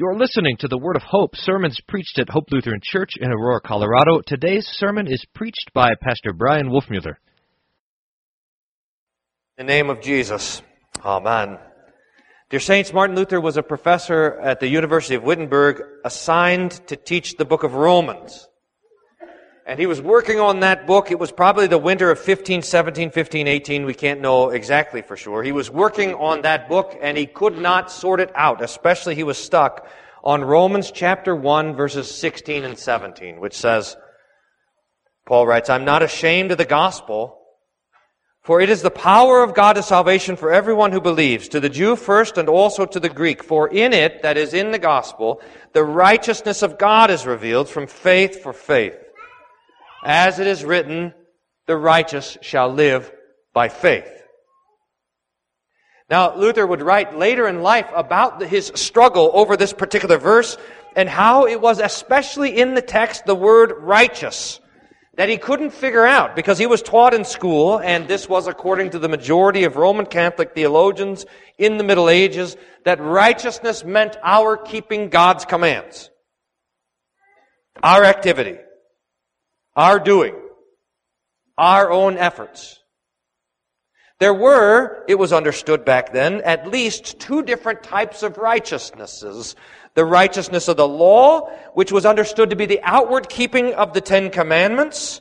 You're 0.00 0.14
listening 0.14 0.56
to 0.58 0.68
the 0.68 0.78
Word 0.78 0.94
of 0.94 1.02
Hope, 1.02 1.34
sermons 1.34 1.80
preached 1.88 2.20
at 2.20 2.28
Hope 2.28 2.52
Lutheran 2.52 2.78
Church 2.80 3.14
in 3.20 3.32
Aurora, 3.32 3.60
Colorado. 3.60 4.20
Today's 4.24 4.64
sermon 4.64 5.08
is 5.08 5.24
preached 5.34 5.72
by 5.74 5.90
Pastor 6.00 6.32
Bryan 6.32 6.68
Wolfmueller. 6.68 7.16
In 9.58 9.66
the 9.66 9.72
name 9.72 9.90
of 9.90 10.00
Jesus, 10.00 10.62
Amen. 11.04 11.58
Dear 12.48 12.60
Saints, 12.60 12.92
Martin 12.92 13.16
Luther 13.16 13.40
was 13.40 13.56
a 13.56 13.62
professor 13.64 14.38
at 14.40 14.60
the 14.60 14.68
University 14.68 15.16
of 15.16 15.24
Wittenberg 15.24 15.82
assigned 16.04 16.80
to 16.86 16.94
teach 16.94 17.36
the 17.36 17.44
book 17.44 17.64
of 17.64 17.74
Romans. 17.74 18.47
And 19.68 19.78
he 19.78 19.84
was 19.84 20.00
working 20.00 20.40
on 20.40 20.60
that 20.60 20.86
book. 20.86 21.10
It 21.10 21.18
was 21.18 21.30
probably 21.30 21.66
the 21.66 21.76
winter 21.76 22.10
of 22.10 22.16
1517, 22.16 23.08
1518. 23.08 23.84
We 23.84 23.92
can't 23.92 24.22
know 24.22 24.48
exactly 24.48 25.02
for 25.02 25.14
sure. 25.14 25.42
He 25.42 25.52
was 25.52 25.70
working 25.70 26.14
on 26.14 26.40
that 26.40 26.70
book 26.70 26.98
and 27.02 27.18
he 27.18 27.26
could 27.26 27.58
not 27.58 27.92
sort 27.92 28.20
it 28.20 28.32
out. 28.34 28.62
Especially 28.62 29.14
he 29.14 29.24
was 29.24 29.36
stuck 29.36 29.86
on 30.24 30.42
Romans 30.42 30.90
chapter 30.90 31.36
1 31.36 31.74
verses 31.74 32.10
16 32.10 32.64
and 32.64 32.78
17, 32.78 33.40
which 33.40 33.54
says, 33.54 33.94
Paul 35.26 35.46
writes, 35.46 35.68
I'm 35.68 35.84
not 35.84 36.02
ashamed 36.02 36.50
of 36.50 36.56
the 36.56 36.64
gospel, 36.64 37.38
for 38.40 38.62
it 38.62 38.70
is 38.70 38.80
the 38.80 38.90
power 38.90 39.42
of 39.42 39.54
God 39.54 39.74
to 39.74 39.82
salvation 39.82 40.36
for 40.36 40.50
everyone 40.50 40.92
who 40.92 41.02
believes, 41.02 41.46
to 41.48 41.60
the 41.60 41.68
Jew 41.68 41.94
first 41.94 42.38
and 42.38 42.48
also 42.48 42.86
to 42.86 42.98
the 42.98 43.10
Greek. 43.10 43.44
For 43.44 43.68
in 43.68 43.92
it, 43.92 44.22
that 44.22 44.38
is 44.38 44.54
in 44.54 44.70
the 44.70 44.78
gospel, 44.78 45.42
the 45.74 45.84
righteousness 45.84 46.62
of 46.62 46.78
God 46.78 47.10
is 47.10 47.26
revealed 47.26 47.68
from 47.68 47.86
faith 47.86 48.42
for 48.42 48.54
faith. 48.54 48.96
As 50.04 50.38
it 50.38 50.46
is 50.46 50.64
written, 50.64 51.12
the 51.66 51.76
righteous 51.76 52.38
shall 52.40 52.72
live 52.72 53.10
by 53.52 53.68
faith. 53.68 54.08
Now, 56.10 56.34
Luther 56.36 56.66
would 56.66 56.80
write 56.80 57.18
later 57.18 57.46
in 57.46 57.62
life 57.62 57.88
about 57.94 58.42
his 58.42 58.72
struggle 58.74 59.30
over 59.34 59.56
this 59.56 59.74
particular 59.74 60.16
verse 60.16 60.56
and 60.96 61.08
how 61.08 61.46
it 61.46 61.60
was 61.60 61.80
especially 61.80 62.58
in 62.58 62.74
the 62.74 62.82
text 62.82 63.26
the 63.26 63.34
word 63.34 63.72
righteous 63.78 64.60
that 65.16 65.28
he 65.28 65.36
couldn't 65.36 65.70
figure 65.70 66.06
out 66.06 66.36
because 66.36 66.58
he 66.58 66.66
was 66.66 66.80
taught 66.80 67.12
in 67.12 67.24
school, 67.24 67.80
and 67.80 68.06
this 68.06 68.28
was 68.28 68.46
according 68.46 68.90
to 68.90 69.00
the 69.00 69.08
majority 69.08 69.64
of 69.64 69.76
Roman 69.76 70.06
Catholic 70.06 70.54
theologians 70.54 71.26
in 71.58 71.76
the 71.76 71.82
Middle 71.82 72.08
Ages, 72.08 72.56
that 72.84 73.00
righteousness 73.00 73.84
meant 73.84 74.16
our 74.22 74.56
keeping 74.56 75.08
God's 75.08 75.44
commands. 75.44 76.08
Our 77.82 78.04
activity 78.04 78.58
our 79.78 80.00
doing, 80.00 80.34
our 81.56 81.90
own 81.90 82.18
efforts. 82.18 82.80
There 84.18 84.34
were, 84.34 85.04
it 85.06 85.14
was 85.14 85.32
understood 85.32 85.84
back 85.84 86.12
then, 86.12 86.40
at 86.42 86.66
least 86.66 87.20
two 87.20 87.44
different 87.44 87.84
types 87.84 88.24
of 88.24 88.36
righteousnesses. 88.38 89.54
The 89.94 90.04
righteousness 90.04 90.66
of 90.66 90.76
the 90.76 90.88
law, 90.88 91.48
which 91.74 91.92
was 91.92 92.04
understood 92.04 92.50
to 92.50 92.56
be 92.56 92.66
the 92.66 92.80
outward 92.82 93.28
keeping 93.28 93.72
of 93.74 93.92
the 93.92 94.00
Ten 94.00 94.30
Commandments, 94.30 95.20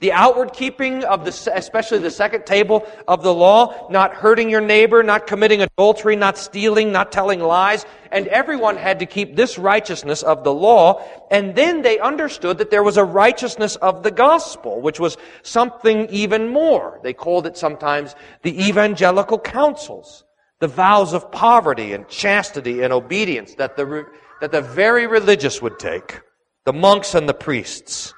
the 0.00 0.12
outward 0.12 0.54
keeping 0.54 1.04
of 1.04 1.26
the, 1.26 1.52
especially 1.54 1.98
the 1.98 2.10
second 2.10 2.46
table 2.46 2.86
of 3.06 3.22
the 3.22 3.34
law, 3.34 3.86
not 3.90 4.14
hurting 4.14 4.48
your 4.48 4.62
neighbor, 4.62 5.02
not 5.02 5.26
committing 5.26 5.60
adultery, 5.60 6.16
not 6.16 6.38
stealing, 6.38 6.90
not 6.90 7.12
telling 7.12 7.38
lies. 7.38 7.84
And 8.10 8.26
everyone 8.28 8.76
had 8.76 8.98
to 9.00 9.06
keep 9.06 9.36
this 9.36 9.58
righteousness 9.58 10.22
of 10.22 10.42
the 10.42 10.54
law. 10.54 11.02
And 11.30 11.54
then 11.54 11.82
they 11.82 11.98
understood 11.98 12.56
that 12.58 12.70
there 12.70 12.82
was 12.82 12.96
a 12.96 13.04
righteousness 13.04 13.76
of 13.76 14.02
the 14.02 14.10
gospel, 14.10 14.80
which 14.80 14.98
was 14.98 15.18
something 15.42 16.08
even 16.08 16.48
more. 16.48 16.98
They 17.02 17.12
called 17.12 17.46
it 17.46 17.58
sometimes 17.58 18.14
the 18.42 18.68
evangelical 18.68 19.38
counsels, 19.38 20.24
the 20.60 20.66
vows 20.66 21.12
of 21.12 21.30
poverty 21.30 21.92
and 21.92 22.08
chastity 22.08 22.80
and 22.80 22.92
obedience 22.92 23.54
that 23.56 23.76
the, 23.76 24.06
that 24.40 24.50
the 24.50 24.62
very 24.62 25.06
religious 25.06 25.60
would 25.60 25.78
take, 25.78 26.20
the 26.64 26.72
monks 26.72 27.14
and 27.14 27.28
the 27.28 27.34
priests. 27.34 28.14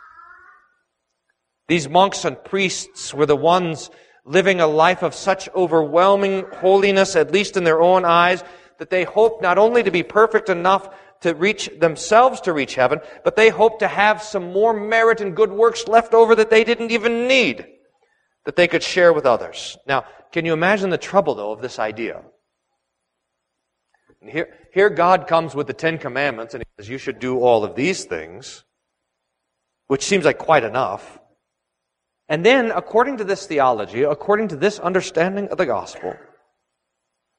These 1.73 1.89
monks 1.89 2.27
and 2.27 2.37
priests 2.45 3.15
were 3.15 3.25
the 3.25 3.35
ones 3.35 3.89
living 4.27 4.61
a 4.61 4.67
life 4.67 5.03
of 5.03 5.15
such 5.15 5.49
overwhelming 5.55 6.45
holiness, 6.57 7.17
at 7.17 7.33
least 7.33 7.57
in 7.57 7.65
their 7.65 7.81
own 7.81 8.05
eyes, 8.05 8.45
that 8.79 8.91
they 8.91 9.05
hoped 9.05 9.41
not 9.41 9.57
only 9.57 9.83
to 9.83 9.91
be 9.91 10.03
perfect 10.03 10.51
enough 10.51 10.95
to 11.23 11.35
reach 11.35 11.71
themselves 11.81 12.43
to 12.43 12.53
reach 12.53 12.75
heaven, 12.75 13.01
but 13.25 13.37
they 13.37 13.49
hoped 13.49 13.79
to 13.79 13.89
have 13.89 14.23
some 14.23 14.53
more 14.53 14.75
merit 14.75 15.23
and 15.23 15.35
good 15.35 15.51
works 15.51 15.89
left 15.89 16.13
over 16.13 16.35
that 16.35 16.51
they 16.51 16.63
didn't 16.63 16.91
even 16.91 17.27
need, 17.27 17.67
that 18.45 18.57
they 18.57 18.69
could 18.69 18.83
share 18.83 19.15
with 19.15 19.25
others. 19.25 19.79
Now, 19.87 20.05
can 20.31 20.45
you 20.45 20.53
imagine 20.53 20.91
the 20.91 20.99
trouble, 20.99 21.37
though, 21.37 21.53
of 21.53 21.63
this 21.63 21.79
idea? 21.79 22.21
And 24.21 24.29
here, 24.29 24.49
here 24.75 24.91
God 24.91 25.27
comes 25.27 25.55
with 25.55 25.69
the 25.69 25.73
Ten 25.73 25.97
Commandments 25.97 26.53
and 26.53 26.63
he 26.63 26.69
says, 26.77 26.91
you 26.91 26.99
should 26.99 27.19
do 27.19 27.41
all 27.41 27.65
of 27.65 27.77
these 27.77 28.05
things, 28.05 28.63
which 29.87 30.05
seems 30.05 30.27
like 30.27 30.37
quite 30.37 30.65
enough. 30.65 31.19
And 32.29 32.47
then, 32.47 32.71
according 32.71 33.19
to 33.19 33.25
this 33.25 33.47
theology, 33.47 34.03
according 34.03 34.49
to 34.49 34.57
this 34.57 34.79
understanding 34.79 35.49
of 35.49 35.59
the 35.59 35.67
gospel, 35.67 36.17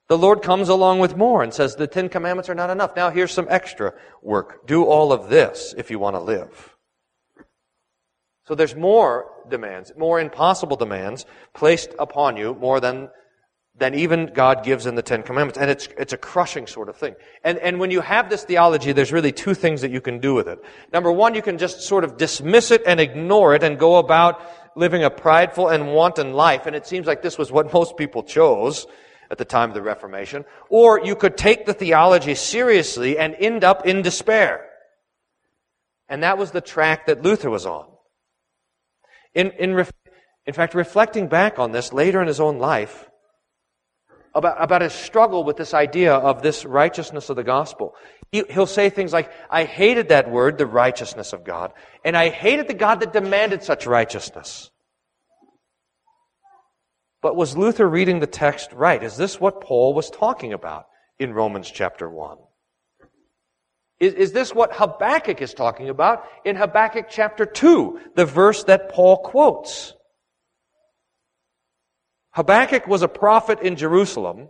the 0.09 0.17
Lord 0.17 0.41
comes 0.41 0.69
along 0.69 0.99
with 0.99 1.16
more 1.16 1.41
and 1.41 1.53
says 1.53 1.75
the 1.75 1.88
Ten 1.88 2.09
Commandments 2.09 2.49
are 2.49 2.55
not 2.55 2.69
enough. 2.69 2.95
Now 2.95 3.09
here's 3.09 3.31
some 3.31 3.47
extra 3.49 3.94
work. 4.21 4.67
Do 4.67 4.83
all 4.83 5.13
of 5.13 5.29
this 5.29 5.73
if 5.77 5.89
you 5.89 5.97
want 5.97 6.16
to 6.16 6.19
live. 6.19 6.75
So 8.45 8.55
there's 8.55 8.75
more 8.75 9.31
demands, 9.49 9.94
more 9.97 10.19
impossible 10.19 10.75
demands 10.75 11.25
placed 11.53 11.91
upon 11.97 12.35
you, 12.35 12.53
more 12.55 12.79
than 12.79 13.09
than 13.75 13.95
even 13.95 14.31
God 14.33 14.63
gives 14.63 14.85
in 14.85 14.94
the 14.94 15.01
Ten 15.01 15.23
Commandments. 15.23 15.57
And 15.57 15.71
it's, 15.71 15.88
it's 15.97 16.13
a 16.13 16.17
crushing 16.17 16.67
sort 16.67 16.89
of 16.89 16.95
thing. 16.95 17.15
And, 17.44 17.57
and 17.57 17.79
when 17.79 17.89
you 17.89 18.01
have 18.01 18.29
this 18.29 18.44
theology, 18.44 18.91
there's 18.91 19.11
really 19.11 19.31
two 19.31 19.55
things 19.55 19.81
that 19.81 19.89
you 19.89 20.00
can 20.00 20.19
do 20.19 20.35
with 20.35 20.47
it. 20.47 20.59
Number 20.91 21.11
one, 21.11 21.33
you 21.33 21.41
can 21.41 21.57
just 21.57 21.81
sort 21.81 22.03
of 22.03 22.17
dismiss 22.17 22.69
it 22.69 22.83
and 22.85 23.00
ignore 23.00 23.55
it 23.55 23.63
and 23.63 23.79
go 23.79 23.97
about 23.97 24.41
living 24.75 25.03
a 25.03 25.09
prideful 25.09 25.69
and 25.69 25.94
wanton 25.94 26.34
life. 26.34 26.66
And 26.66 26.75
it 26.75 26.88
seems 26.88 27.07
like 27.07 27.22
this 27.22 27.38
was 27.38 27.51
what 27.51 27.73
most 27.73 27.97
people 27.97 28.23
chose 28.23 28.88
at 29.29 29.38
the 29.38 29.45
time 29.45 29.69
of 29.69 29.73
the 29.73 29.81
Reformation. 29.81 30.45
Or 30.69 31.03
you 31.03 31.16
could 31.16 31.38
take 31.38 31.66
the 31.66 31.73
theology 31.73 32.35
seriously 32.35 33.17
and 33.17 33.35
end 33.39 33.63
up 33.63 33.85
in 33.85 34.01
despair. 34.01 34.69
And 36.09 36.23
that 36.23 36.38
was 36.38 36.51
the 36.51 36.62
track 36.62 37.07
that 37.07 37.23
Luther 37.23 37.50
was 37.50 37.66
on. 37.66 37.88
In, 39.33 39.51
in, 39.51 39.85
in 40.45 40.53
fact, 40.53 40.75
reflecting 40.75 41.28
back 41.28 41.57
on 41.57 41.72
this 41.72 41.94
later 41.94 42.22
in 42.22 42.28
his 42.28 42.39
own 42.39 42.59
life, 42.59 43.09
about, 44.35 44.61
about 44.61 44.81
his 44.81 44.94
struggle 44.94 45.44
with 45.44 45.57
this 45.57 45.73
idea 45.73 46.13
of 46.13 46.41
this 46.41 46.66
righteousness 46.66 47.29
of 47.29 47.35
the 47.35 47.44
gospel. 47.44 47.94
He, 48.31 48.44
he'll 48.49 48.66
say 48.66 48.89
things 48.89 49.13
like, 49.13 49.31
I 49.49 49.63
hated 49.66 50.09
that 50.09 50.29
word, 50.29 50.57
the 50.57 50.66
righteousness 50.66 51.33
of 51.33 51.44
God, 51.44 51.73
and 52.03 52.17
I 52.17 52.29
hated 52.29 52.67
the 52.67 52.73
God 52.73 52.99
that 53.01 53.13
demanded 53.13 53.63
such 53.63 53.85
righteousness. 53.85 54.71
But 57.21 57.35
was 57.35 57.55
Luther 57.55 57.88
reading 57.88 58.19
the 58.19 58.27
text 58.27 58.73
right? 58.73 59.01
Is 59.01 59.16
this 59.16 59.39
what 59.39 59.61
Paul 59.61 59.94
was 59.94 60.09
talking 60.09 60.51
about 60.51 60.88
in 61.19 61.33
Romans 61.33 61.71
chapter 61.71 62.09
1? 62.09 62.38
Is, 64.00 64.13
is 64.15 64.31
this 64.33 64.53
what 64.53 64.73
Habakkuk 64.73 65.41
is 65.41 65.53
talking 65.53 65.88
about 65.88 66.25
in 66.44 66.57
Habakkuk 66.57 67.05
chapter 67.09 67.45
2, 67.45 68.00
the 68.15 68.25
verse 68.25 68.65
that 68.65 68.89
Paul 68.89 69.17
quotes? 69.19 69.94
Habakkuk 72.33 72.88
was 72.88 73.03
a 73.03 73.07
prophet 73.07 73.59
in 73.61 73.75
Jerusalem 73.75 74.49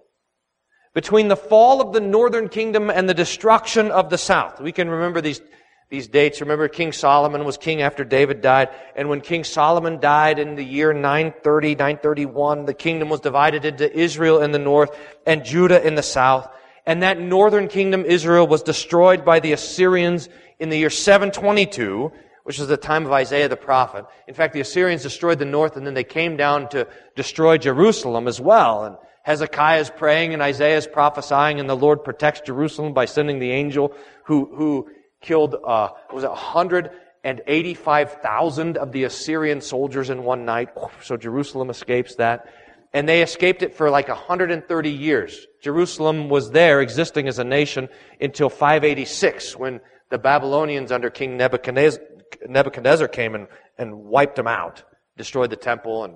between 0.94 1.28
the 1.28 1.36
fall 1.36 1.82
of 1.82 1.92
the 1.94 2.00
northern 2.00 2.48
kingdom 2.48 2.90
and 2.90 3.10
the 3.10 3.14
destruction 3.14 3.92
of 3.92 4.10
the 4.10 4.18
south. 4.18 4.62
We 4.62 4.72
can 4.72 4.90
remember 4.90 5.20
these, 5.20 5.42
these 5.90 6.08
dates. 6.08 6.40
Remember 6.40 6.68
King 6.70 6.94
Solomon 6.94 7.44
was 7.44 7.58
king 7.58 7.82
after 7.82 8.06
David 8.06 8.42
died. 8.42 8.70
And 8.96 9.10
when 9.10 9.20
King 9.20 9.44
Solomon 9.44 10.00
died 10.00 10.40
in 10.40 10.56
the 10.56 10.64
year 10.64 10.94
930, 10.94 11.76
931, 11.76 12.66
the 12.66 12.74
kingdom 12.74 13.10
was 13.10 13.20
divided 13.20 13.66
into 13.66 13.94
Israel 13.94 14.42
in 14.42 14.52
the 14.52 14.60
north 14.60 14.98
and 15.26 15.44
Judah 15.44 15.86
in 15.86 15.96
the 15.96 16.04
south. 16.04 16.48
And 16.86 17.02
that 17.04 17.20
northern 17.20 17.68
kingdom, 17.68 18.06
Israel, 18.06 18.48
was 18.48 18.64
destroyed 18.64 19.26
by 19.26 19.40
the 19.40 19.52
Assyrians 19.52 20.30
in 20.60 20.70
the 20.70 20.78
year 20.78 20.90
722 20.90 22.12
which 22.44 22.60
is 22.60 22.68
the 22.68 22.78
time 22.78 23.06
of 23.06 23.12
Isaiah 23.12 23.50
the 23.50 23.56
prophet. 23.56 24.06
In 24.28 24.34
fact, 24.34 24.54
the 24.54 24.60
Assyrians 24.60 25.02
destroyed 25.02 25.40
the 25.40 25.46
north 25.46 25.78
and 25.78 25.88
then 25.88 25.94
they 25.94 26.04
came 26.04 26.36
down 26.38 26.70
to 26.70 26.88
destroy 27.16 27.58
Jerusalem 27.58 28.28
as 28.28 28.40
well. 28.40 28.86
And 28.86 28.96
Hezekiah 29.24 29.80
is 29.80 29.90
praying 29.90 30.34
and 30.34 30.42
Isaiah 30.42 30.78
is 30.78 30.86
prophesying 30.86 31.60
and 31.60 31.70
the 31.70 31.76
Lord 31.76 32.04
protects 32.04 32.42
Jerusalem 32.42 32.94
by 32.94 33.06
sending 33.06 33.40
the 33.40 33.52
angel 33.52 33.94
who, 34.26 34.54
who 34.54 34.90
killed, 35.22 35.56
uh, 35.56 35.92
was 36.12 36.26
it 36.26 36.30
185,000 36.30 38.78
of 38.78 38.92
the 38.92 39.06
Assyrian 39.06 39.62
soldiers 39.62 40.10
in 40.10 40.24
one 40.24 40.44
night. 40.44 40.68
So 41.02 41.16
Jerusalem 41.16 41.70
escapes 41.70 42.16
that. 42.16 42.54
And 42.96 43.10
they 43.10 43.24
escaped 43.24 43.64
it 43.64 43.74
for 43.74 43.90
like 43.90 44.10
130 44.10 44.90
years. 44.90 45.48
Jerusalem 45.62 46.30
was 46.30 46.52
there 46.52 46.80
existing 46.82 47.28
as 47.28 47.40
a 47.40 47.44
nation 47.44 47.90
until 48.22 48.50
586 48.50 49.56
when 49.56 49.82
the 50.10 50.20
Babylonians 50.20 50.92
under 50.92 51.10
King 51.10 51.38
Nebuchadnezzar, 51.38 52.04
Nebuchadnezzar 52.48 53.08
came 53.08 53.36
and, 53.36 53.48
and 53.78 53.96
wiped 53.96 54.36
them 54.36 54.48
out, 54.48 54.84
destroyed 55.18 55.50
the 55.50 55.56
temple, 55.56 56.04
and 56.04 56.16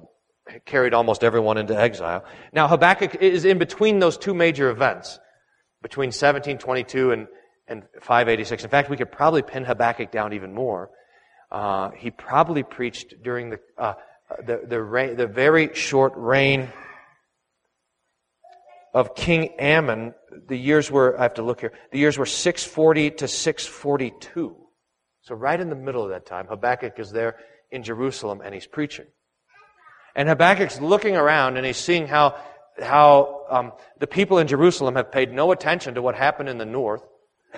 carried 0.66 0.94
almost 0.94 1.24
everyone 1.24 1.58
into 1.58 1.78
exile. 1.78 2.24
Now, 2.54 2.68
Habakkuk 2.68 3.16
is 3.16 3.46
in 3.46 3.58
between 3.58 4.00
those 4.00 4.18
two 4.18 4.34
major 4.34 4.70
events, 4.70 5.20
between 5.82 6.08
1722 6.08 7.12
and, 7.12 7.28
and 7.68 7.84
586. 8.02 8.64
In 8.64 8.70
fact, 8.70 8.90
we 8.90 8.98
could 8.98 9.12
probably 9.12 9.42
pin 9.42 9.66
Habakkuk 9.66 10.12
down 10.12 10.34
even 10.34 10.54
more. 10.54 10.90
Uh, 11.52 11.92
he 11.92 12.12
probably 12.12 12.64
preached 12.64 13.16
during 13.24 13.50
the, 13.50 13.60
uh, 13.78 13.94
the, 14.46 14.62
the, 14.68 15.14
the 15.16 15.28
very 15.28 15.74
short 15.74 16.14
reign 16.16 16.70
of 18.94 19.16
King 19.16 19.50
Amon, 19.60 20.14
The 20.48 20.58
years 20.58 20.90
were, 20.90 21.18
I 21.20 21.24
have 21.24 21.36
to 21.36 21.44
look 21.44 21.60
here, 21.60 21.72
the 21.92 22.00
years 22.00 22.18
were 22.18 22.26
640 22.26 23.12
to 23.12 23.28
642. 23.28 24.56
So 25.28 25.36
right 25.36 25.60
in 25.60 25.70
the 25.70 25.76
middle 25.76 26.06
of 26.06 26.12
that 26.12 26.26
time, 26.26 26.48
Habakkuk 26.48 26.98
is 27.00 27.12
there 27.12 27.36
in 27.70 27.84
Jerusalem 27.84 28.42
and 28.42 28.54
he's 28.54 28.66
preaching. 28.66 29.08
And 30.16 30.30
Habakkuk's 30.30 30.80
looking 30.80 31.18
around 31.18 31.58
and 31.58 31.66
he's 31.66 31.76
seeing 31.76 32.08
how, 32.08 32.38
how 32.82 33.42
um, 33.50 33.74
the 34.00 34.08
people 34.08 34.38
in 34.38 34.48
Jerusalem 34.48 34.96
have 34.96 35.12
paid 35.12 35.34
no 35.34 35.52
attention 35.52 35.96
to 35.96 36.02
what 36.02 36.16
happened 36.16 36.48
in 36.48 36.58
the 36.58 36.66
north. 36.66 37.02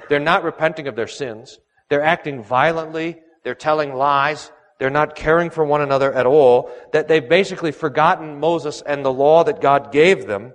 They're 0.09 0.19
not 0.19 0.43
repenting 0.43 0.87
of 0.87 0.95
their 0.95 1.05
sins. 1.05 1.59
They're 1.91 2.01
acting 2.01 2.41
violently. 2.41 3.19
They're 3.43 3.53
telling 3.53 3.93
lies. 3.93 4.51
They're 4.79 4.89
not 4.89 5.15
caring 5.15 5.51
for 5.51 5.63
one 5.63 5.81
another 5.81 6.11
at 6.11 6.25
all. 6.25 6.71
That 6.91 7.07
they've 7.07 7.29
basically 7.29 7.71
forgotten 7.71 8.39
Moses 8.39 8.81
and 8.81 9.05
the 9.05 9.13
law 9.13 9.43
that 9.43 9.61
God 9.61 9.91
gave 9.91 10.25
them. 10.25 10.53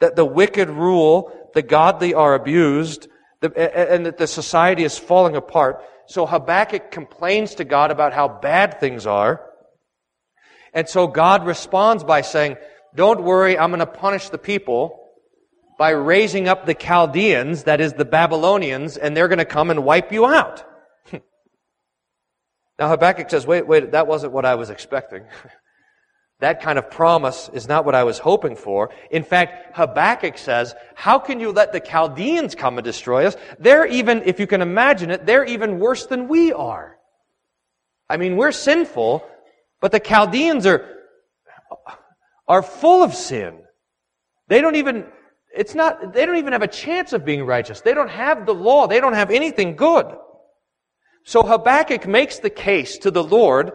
That 0.00 0.16
the 0.16 0.24
wicked 0.24 0.68
rule, 0.68 1.30
the 1.54 1.62
godly 1.62 2.12
are 2.12 2.34
abused, 2.34 3.06
and 3.40 4.04
that 4.06 4.18
the 4.18 4.26
society 4.26 4.82
is 4.82 4.98
falling 4.98 5.36
apart. 5.36 5.80
So 6.06 6.26
Habakkuk 6.26 6.90
complains 6.90 7.56
to 7.56 7.64
God 7.64 7.90
about 7.90 8.12
how 8.12 8.28
bad 8.28 8.80
things 8.80 9.06
are. 9.06 9.44
And 10.72 10.88
so 10.88 11.06
God 11.06 11.46
responds 11.46 12.04
by 12.04 12.20
saying, 12.20 12.56
don't 12.94 13.22
worry, 13.22 13.58
I'm 13.58 13.70
going 13.70 13.80
to 13.80 13.86
punish 13.86 14.28
the 14.28 14.38
people 14.38 15.02
by 15.78 15.90
raising 15.90 16.48
up 16.48 16.64
the 16.64 16.74
Chaldeans, 16.74 17.64
that 17.64 17.80
is 17.80 17.92
the 17.92 18.04
Babylonians, 18.04 18.96
and 18.96 19.16
they're 19.16 19.28
going 19.28 19.38
to 19.38 19.44
come 19.44 19.70
and 19.70 19.84
wipe 19.84 20.10
you 20.10 20.24
out. 20.24 20.64
now 21.12 22.88
Habakkuk 22.88 23.28
says, 23.28 23.46
wait, 23.46 23.66
wait, 23.66 23.92
that 23.92 24.06
wasn't 24.06 24.32
what 24.32 24.46
I 24.46 24.54
was 24.54 24.70
expecting. 24.70 25.24
that 26.40 26.60
kind 26.60 26.78
of 26.78 26.90
promise 26.90 27.48
is 27.54 27.66
not 27.66 27.86
what 27.86 27.94
I 27.94 28.04
was 28.04 28.18
hoping 28.18 28.56
for. 28.56 28.90
In 29.10 29.22
fact, 29.22 29.74
Habakkuk 29.74 30.36
says, 30.36 30.74
how 30.94 31.18
can 31.18 31.40
you 31.40 31.50
let 31.50 31.72
the 31.72 31.80
Chaldeans 31.80 32.54
come 32.54 32.76
and 32.76 32.84
destroy 32.84 33.24
us? 33.24 33.36
They're 33.58 33.86
even, 33.86 34.22
if 34.26 34.38
you 34.38 34.46
can 34.46 34.60
imagine 34.60 35.10
it, 35.10 35.24
they're 35.24 35.46
even 35.46 35.78
worse 35.78 36.06
than 36.06 36.28
we 36.28 36.52
are. 36.52 36.98
I 38.08 38.18
mean, 38.18 38.36
we're 38.36 38.52
sinful, 38.52 39.26
but 39.80 39.92
the 39.92 40.00
Chaldeans 40.00 40.66
are, 40.66 40.86
are 42.46 42.62
full 42.62 43.02
of 43.02 43.14
sin. 43.14 43.60
They 44.48 44.60
don't 44.60 44.76
even, 44.76 45.06
it's 45.56 45.74
not, 45.74 46.12
they 46.12 46.26
don't 46.26 46.36
even 46.36 46.52
have 46.52 46.62
a 46.62 46.68
chance 46.68 47.14
of 47.14 47.24
being 47.24 47.46
righteous. 47.46 47.80
They 47.80 47.94
don't 47.94 48.10
have 48.10 48.44
the 48.44 48.54
law. 48.54 48.86
They 48.86 49.00
don't 49.00 49.14
have 49.14 49.30
anything 49.30 49.74
good. 49.74 50.06
So 51.24 51.42
Habakkuk 51.42 52.06
makes 52.06 52.40
the 52.40 52.50
case 52.50 52.98
to 52.98 53.10
the 53.10 53.24
Lord 53.24 53.72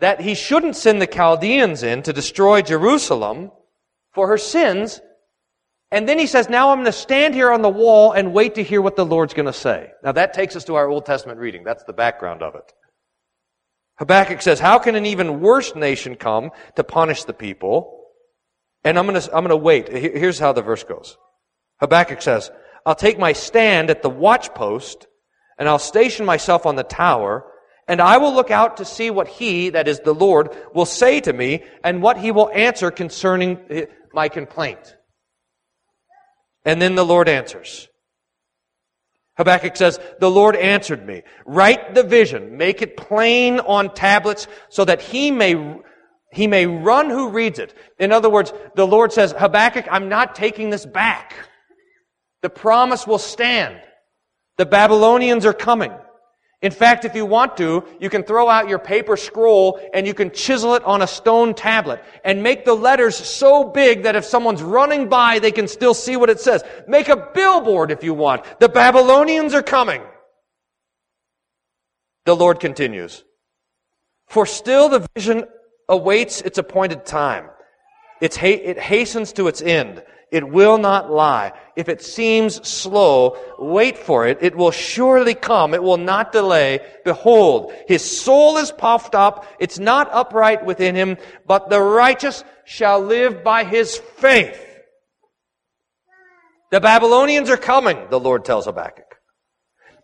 that 0.00 0.20
he 0.20 0.34
shouldn't 0.34 0.76
send 0.76 1.00
the 1.00 1.06
Chaldeans 1.06 1.82
in 1.82 2.02
to 2.02 2.12
destroy 2.12 2.62
Jerusalem 2.62 3.52
for 4.12 4.28
her 4.28 4.38
sins. 4.38 5.00
And 5.90 6.08
then 6.08 6.18
he 6.18 6.26
says, 6.26 6.48
now 6.48 6.70
I'm 6.70 6.78
going 6.78 6.86
to 6.86 6.92
stand 6.92 7.34
here 7.34 7.52
on 7.52 7.62
the 7.62 7.68
wall 7.68 8.12
and 8.12 8.32
wait 8.32 8.54
to 8.56 8.62
hear 8.62 8.80
what 8.80 8.96
the 8.96 9.04
Lord's 9.04 9.34
going 9.34 9.46
to 9.46 9.52
say. 9.52 9.90
Now 10.02 10.12
that 10.12 10.32
takes 10.32 10.56
us 10.56 10.64
to 10.64 10.76
our 10.76 10.88
Old 10.88 11.06
Testament 11.06 11.38
reading. 11.38 11.64
That's 11.64 11.84
the 11.84 11.92
background 11.92 12.42
of 12.42 12.54
it. 12.54 12.72
Habakkuk 13.98 14.40
says, 14.40 14.58
how 14.58 14.78
can 14.78 14.96
an 14.96 15.04
even 15.04 15.40
worse 15.40 15.74
nation 15.74 16.14
come 16.16 16.50
to 16.76 16.84
punish 16.84 17.24
the 17.24 17.34
people? 17.34 18.06
And 18.82 18.98
I'm 18.98 19.04
gonna, 19.04 19.22
I'm 19.34 19.44
gonna 19.44 19.56
wait. 19.56 19.88
Here's 19.90 20.38
how 20.38 20.54
the 20.54 20.62
verse 20.62 20.84
goes. 20.84 21.18
Habakkuk 21.80 22.22
says, 22.22 22.50
I'll 22.86 22.94
take 22.94 23.18
my 23.18 23.34
stand 23.34 23.90
at 23.90 24.00
the 24.00 24.10
watchpost 24.10 25.04
and 25.58 25.68
I'll 25.68 25.78
station 25.78 26.24
myself 26.24 26.64
on 26.64 26.76
the 26.76 26.82
tower 26.82 27.44
and 27.90 28.00
I 28.00 28.18
will 28.18 28.32
look 28.32 28.52
out 28.52 28.76
to 28.76 28.84
see 28.84 29.10
what 29.10 29.26
he, 29.26 29.70
that 29.70 29.88
is 29.88 29.98
the 29.98 30.14
Lord, 30.14 30.56
will 30.72 30.86
say 30.86 31.20
to 31.22 31.32
me 31.32 31.64
and 31.82 32.00
what 32.00 32.16
he 32.16 32.30
will 32.30 32.48
answer 32.54 32.92
concerning 32.92 33.58
eh, 33.68 33.86
my 34.12 34.28
complaint. 34.28 34.96
And 36.64 36.80
then 36.80 36.94
the 36.94 37.04
Lord 37.04 37.28
answers. 37.28 37.88
Habakkuk 39.38 39.74
says, 39.74 39.98
the 40.20 40.30
Lord 40.30 40.54
answered 40.54 41.04
me, 41.04 41.24
write 41.44 41.96
the 41.96 42.04
vision, 42.04 42.56
make 42.56 42.80
it 42.80 42.96
plain 42.96 43.58
on 43.58 43.92
tablets 43.92 44.46
so 44.68 44.84
that 44.84 45.02
he 45.02 45.32
may 45.32 45.80
he 46.32 46.46
may 46.46 46.66
run 46.66 47.10
who 47.10 47.30
reads 47.30 47.58
it. 47.58 47.74
In 47.98 48.12
other 48.12 48.30
words, 48.30 48.52
the 48.76 48.86
Lord 48.86 49.12
says, 49.12 49.34
Habakkuk, 49.36 49.86
I'm 49.90 50.08
not 50.08 50.36
taking 50.36 50.70
this 50.70 50.86
back. 50.86 51.34
The 52.42 52.50
promise 52.50 53.04
will 53.04 53.18
stand. 53.18 53.82
The 54.58 54.66
Babylonians 54.66 55.44
are 55.44 55.52
coming. 55.52 55.92
In 56.62 56.72
fact, 56.72 57.06
if 57.06 57.14
you 57.14 57.24
want 57.24 57.56
to, 57.56 57.84
you 58.00 58.10
can 58.10 58.22
throw 58.22 58.48
out 58.48 58.68
your 58.68 58.78
paper 58.78 59.16
scroll 59.16 59.80
and 59.94 60.06
you 60.06 60.12
can 60.12 60.30
chisel 60.30 60.74
it 60.74 60.84
on 60.84 61.00
a 61.00 61.06
stone 61.06 61.54
tablet 61.54 62.04
and 62.22 62.42
make 62.42 62.66
the 62.66 62.74
letters 62.74 63.16
so 63.16 63.64
big 63.64 64.02
that 64.02 64.14
if 64.14 64.26
someone's 64.26 64.62
running 64.62 65.08
by, 65.08 65.38
they 65.38 65.52
can 65.52 65.66
still 65.66 65.94
see 65.94 66.16
what 66.16 66.28
it 66.28 66.38
says. 66.38 66.62
Make 66.86 67.08
a 67.08 67.30
billboard 67.34 67.90
if 67.90 68.04
you 68.04 68.12
want. 68.12 68.44
The 68.60 68.68
Babylonians 68.68 69.54
are 69.54 69.62
coming. 69.62 70.02
The 72.26 72.36
Lord 72.36 72.60
continues. 72.60 73.24
For 74.28 74.44
still 74.44 74.90
the 74.90 75.06
vision 75.16 75.44
awaits 75.88 76.42
its 76.42 76.58
appointed 76.58 77.06
time. 77.06 77.48
It's 78.20 78.36
ha- 78.36 78.48
it 78.48 78.78
hastens 78.78 79.32
to 79.34 79.48
its 79.48 79.62
end. 79.62 80.02
It 80.30 80.48
will 80.48 80.78
not 80.78 81.10
lie. 81.10 81.52
If 81.74 81.88
it 81.88 82.02
seems 82.02 82.66
slow, 82.66 83.36
wait 83.58 83.98
for 83.98 84.26
it. 84.26 84.38
It 84.40 84.54
will 84.54 84.70
surely 84.70 85.34
come. 85.34 85.74
It 85.74 85.82
will 85.82 85.96
not 85.96 86.30
delay. 86.30 86.80
Behold, 87.04 87.72
his 87.88 88.20
soul 88.22 88.56
is 88.58 88.70
puffed 88.70 89.14
up. 89.14 89.46
It's 89.58 89.78
not 89.78 90.08
upright 90.12 90.64
within 90.64 90.94
him, 90.94 91.16
but 91.46 91.68
the 91.68 91.80
righteous 91.80 92.44
shall 92.64 93.00
live 93.00 93.42
by 93.42 93.64
his 93.64 93.96
faith. 93.96 94.66
The 96.70 96.80
Babylonians 96.80 97.50
are 97.50 97.56
coming, 97.56 97.98
the 98.10 98.20
Lord 98.20 98.44
tells 98.44 98.66
Habakkuk. 98.66 99.16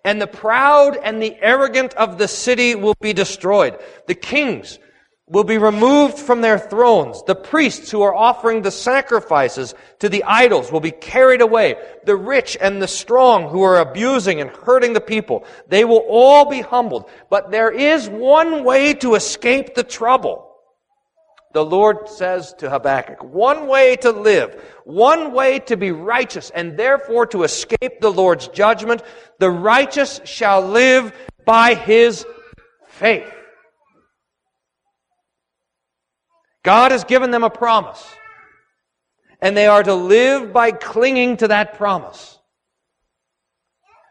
And 0.05 0.21
the 0.21 0.27
proud 0.27 0.97
and 0.97 1.23
the 1.23 1.37
arrogant 1.41 1.95
of 1.95 2.19
the 2.19 2.29
city 2.29 2.75
will 2.75 2.97
be 3.01 3.13
destroyed. 3.13 3.79
The 4.09 4.15
kings, 4.17 4.81
will 5.29 5.45
be 5.45 5.59
removed 5.59 6.19
from 6.19 6.41
their 6.41 6.59
thrones. 6.59 7.23
The 7.25 7.35
priests 7.35 7.91
who 7.91 8.03
are 8.03 8.15
offering 8.15 8.63
the 8.63 8.71
sacrifices 8.71 9.75
to 9.99 10.09
the 10.09 10.23
idols 10.23 10.71
will 10.71 10.81
be 10.81 10.93
carried 10.93 11.41
away. 11.41 11.75
The 12.05 12.15
rich 12.15 12.57
and 12.61 12.81
the 12.81 12.87
strong 12.87 13.49
who 13.49 13.63
are 13.63 13.79
abusing 13.79 14.41
and 14.41 14.51
hurting 14.51 14.93
the 14.93 15.01
people, 15.01 15.45
they 15.67 15.85
will 15.85 16.05
all 16.09 16.49
be 16.49 16.61
humbled. 16.61 17.11
But 17.29 17.51
there 17.51 17.73
is 17.73 18.09
one 18.09 18.63
way 18.63 18.95
to 18.95 19.17
escape 19.17 19.75
the 19.75 19.83
trouble. 19.83 20.45
The 21.55 21.65
Lord 21.65 22.09
says 22.09 22.55
to 22.59 22.71
Habakkuk, 22.71 23.25
one 23.25 23.67
way 23.67 23.97
to 23.97 24.13
live, 24.13 24.63
one 24.85 25.33
way 25.33 25.59
to 25.61 25.77
be 25.77 25.91
righteous, 25.91 26.51
and 26.51 26.77
therefore 26.77 27.27
to 27.29 27.45
escape 27.45 28.01
the 28.01 28.13
Lord's 28.13 28.47
judgment. 28.49 29.03
The 29.39 29.51
righteous 29.51 30.21
shall 30.25 30.61
live 30.61 31.13
by 31.45 31.75
his 31.75 32.27
faith. 32.89 33.36
God 36.67 36.91
has 36.91 37.05
given 37.05 37.31
them 37.31 37.45
a 37.45 37.49
promise. 37.49 38.05
And 39.41 39.57
they 39.57 39.69
are 39.69 39.85
to 39.85 39.95
live 39.95 40.53
by 40.53 40.73
clinging 40.73 41.37
to 41.37 41.49
that 41.49 41.75
promise. 41.75 42.41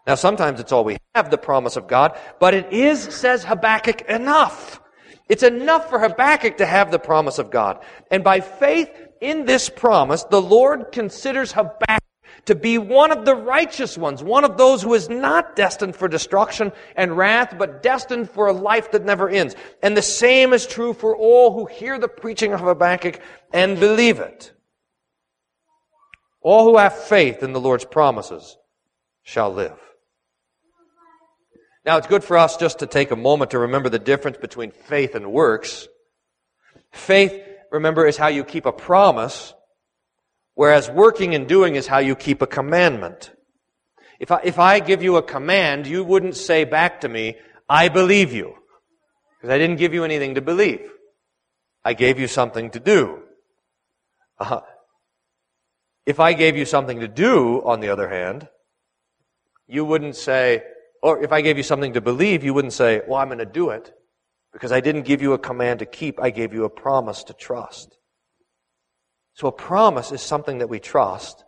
Now, 0.07 0.15
sometimes 0.15 0.61
it's 0.61 0.71
all 0.71 0.85
we 0.85 0.95
have, 1.15 1.29
the 1.29 1.37
promise 1.37 1.75
of 1.75 1.87
God, 1.87 2.17
but 2.39 2.53
it 2.53 2.71
is, 2.71 3.01
says 3.03 3.43
Habakkuk, 3.43 4.03
enough. 4.03 4.79
It's 5.27 5.43
enough 5.43 5.89
for 5.89 5.99
Habakkuk 5.99 6.55
to 6.57 6.65
have 6.65 6.91
the 6.91 6.99
promise 6.99 7.39
of 7.39 7.51
God. 7.51 7.83
And 8.09 8.23
by 8.23 8.39
faith 8.39 8.89
in 9.19 9.45
this 9.45 9.67
promise, 9.67 10.23
the 10.23 10.41
Lord 10.41 10.93
considers 10.93 11.51
Habakkuk 11.51 12.04
to 12.45 12.55
be 12.55 12.77
one 12.77 13.11
of 13.11 13.25
the 13.25 13.35
righteous 13.35 13.97
ones, 13.97 14.23
one 14.23 14.43
of 14.43 14.57
those 14.57 14.83
who 14.83 14.93
is 14.93 15.09
not 15.09 15.55
destined 15.55 15.95
for 15.95 16.07
destruction 16.07 16.71
and 16.95 17.17
wrath, 17.17 17.55
but 17.57 17.81
destined 17.81 18.29
for 18.29 18.47
a 18.47 18.53
life 18.53 18.91
that 18.91 19.03
never 19.03 19.27
ends. 19.27 19.55
And 19.81 19.97
the 19.97 20.03
same 20.03 20.53
is 20.53 20.67
true 20.67 20.93
for 20.93 21.15
all 21.15 21.53
who 21.53 21.65
hear 21.65 21.97
the 21.97 22.07
preaching 22.07 22.53
of 22.53 22.59
Habakkuk 22.59 23.19
and 23.51 23.79
believe 23.79 24.19
it. 24.19 24.53
All 26.41 26.65
who 26.65 26.77
have 26.77 26.95
faith 26.95 27.41
in 27.41 27.53
the 27.53 27.59
Lord's 27.59 27.85
promises 27.85 28.57
shall 29.23 29.51
live. 29.51 29.79
Now, 31.83 31.97
it's 31.97 32.07
good 32.07 32.23
for 32.23 32.37
us 32.37 32.57
just 32.57 32.79
to 32.79 32.87
take 32.87 33.09
a 33.09 33.15
moment 33.15 33.51
to 33.51 33.59
remember 33.59 33.89
the 33.89 33.99
difference 33.99 34.37
between 34.37 34.69
faith 34.69 35.15
and 35.15 35.31
works. 35.31 35.87
Faith, 36.91 37.33
remember, 37.71 38.05
is 38.05 38.17
how 38.17 38.27
you 38.27 38.43
keep 38.43 38.67
a 38.67 38.71
promise 38.71 39.54
Whereas 40.55 40.89
working 40.89 41.35
and 41.35 41.47
doing 41.47 41.75
is 41.75 41.85
how 41.85 41.99
you 41.99 42.15
keep 42.15 42.41
a 42.41 42.47
commandment. 42.47 43.31
If 44.19 44.31
I, 44.31 44.39
if 44.43 44.57
I 44.57 44.79
give 44.79 45.03
you 45.03 45.17
a 45.17 45.21
command, 45.21 45.85
you 45.85 46.03
wouldn't 46.03 46.35
say 46.35 46.63
back 46.63 47.01
to 47.01 47.09
me, 47.09 47.35
I 47.69 47.89
believe 47.89 48.33
you. 48.33 48.55
Because 49.37 49.53
I 49.53 49.57
didn't 49.57 49.75
give 49.75 49.93
you 49.93 50.05
anything 50.05 50.35
to 50.35 50.41
believe. 50.41 50.89
I 51.83 51.93
gave 51.93 52.19
you 52.19 52.27
something 52.27 52.71
to 52.71 52.79
do. 52.79 53.19
Uh, 54.39 54.61
if 56.05 56.19
I 56.19 56.33
gave 56.33 56.55
you 56.55 56.65
something 56.65 57.01
to 57.01 57.07
do, 57.07 57.61
on 57.63 57.81
the 57.81 57.89
other 57.89 58.09
hand, 58.09 58.47
you 59.67 59.83
wouldn't 59.83 60.15
say, 60.15 60.63
or 61.01 61.21
if 61.21 61.31
I 61.31 61.41
gave 61.41 61.57
you 61.57 61.63
something 61.63 61.93
to 61.93 62.01
believe, 62.01 62.43
you 62.43 62.53
wouldn't 62.53 62.73
say, 62.73 63.01
well, 63.07 63.19
I'm 63.19 63.27
going 63.27 63.39
to 63.39 63.45
do 63.45 63.71
it. 63.71 63.93
Because 64.53 64.71
I 64.71 64.79
didn't 64.79 65.03
give 65.03 65.21
you 65.21 65.33
a 65.33 65.37
command 65.37 65.79
to 65.79 65.85
keep, 65.85 66.19
I 66.21 66.29
gave 66.29 66.53
you 66.53 66.63
a 66.63 66.69
promise 66.69 67.23
to 67.25 67.33
trust. 67.33 67.97
So 69.35 69.49
a 69.49 69.51
promise 69.51 70.11
is 70.11 70.21
something 70.21 70.59
that 70.59 70.69
we 70.69 70.79
trust, 70.79 71.43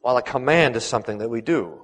while 0.00 0.16
a 0.16 0.22
command 0.22 0.76
is 0.76 0.84
something 0.84 1.18
that 1.18 1.28
we 1.28 1.42
do. 1.42 1.82